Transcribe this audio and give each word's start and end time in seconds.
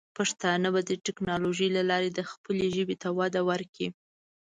پښتانه 0.17 0.67
به 0.73 0.81
د 0.89 0.91
ټیکنالوجۍ 1.05 1.69
له 1.77 1.81
لارې 1.89 2.09
د 2.13 2.19
خپلې 2.31 2.67
ژبې 2.75 2.95
ته 3.01 3.09
وده 3.19 3.41
ورکړي. 3.49 3.87